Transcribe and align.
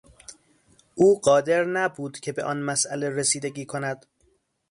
او 0.95 1.19
قادر 1.21 1.63
نبود 1.65 2.19
که 2.19 2.31
به 2.31 2.43
آن 2.43 2.57
مسئله 2.59 3.09
رسیدگی 3.09 3.65
کند. 3.65 4.05